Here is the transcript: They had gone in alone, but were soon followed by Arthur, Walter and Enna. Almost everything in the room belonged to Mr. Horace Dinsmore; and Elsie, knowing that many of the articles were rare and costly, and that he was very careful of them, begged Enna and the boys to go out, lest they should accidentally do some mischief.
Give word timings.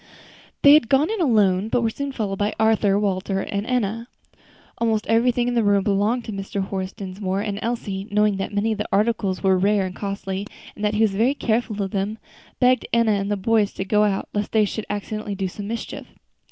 They 0.63 0.73
had 0.73 0.89
gone 0.89 1.11
in 1.11 1.21
alone, 1.21 1.69
but 1.69 1.83
were 1.83 1.91
soon 1.91 2.11
followed 2.11 2.39
by 2.39 2.55
Arthur, 2.59 2.97
Walter 2.97 3.39
and 3.41 3.67
Enna. 3.67 4.07
Almost 4.79 5.05
everything 5.05 5.47
in 5.47 5.53
the 5.53 5.63
room 5.63 5.83
belonged 5.83 6.25
to 6.25 6.31
Mr. 6.31 6.59
Horace 6.63 6.91
Dinsmore; 6.93 7.41
and 7.41 7.59
Elsie, 7.61 8.07
knowing 8.09 8.37
that 8.37 8.51
many 8.51 8.71
of 8.71 8.79
the 8.79 8.87
articles 8.91 9.43
were 9.43 9.59
rare 9.59 9.85
and 9.85 9.95
costly, 9.95 10.47
and 10.75 10.83
that 10.83 10.95
he 10.95 11.01
was 11.03 11.13
very 11.13 11.35
careful 11.35 11.83
of 11.83 11.91
them, 11.91 12.17
begged 12.59 12.87
Enna 12.91 13.11
and 13.11 13.29
the 13.29 13.37
boys 13.37 13.73
to 13.73 13.85
go 13.85 14.03
out, 14.03 14.27
lest 14.33 14.53
they 14.53 14.65
should 14.65 14.87
accidentally 14.89 15.35
do 15.35 15.47
some 15.47 15.67
mischief. 15.67 16.07